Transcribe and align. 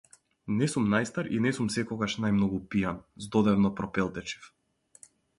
Не 0.59 0.67
сум 0.73 0.85
најстар 0.93 1.27
и 1.33 1.41
не 1.45 1.51
сум 1.57 1.67
секогаш 1.73 2.15
најмногу 2.23 2.59
пијан, 2.71 2.97
здодевно 3.25 3.71
пропелтечив. 3.81 4.49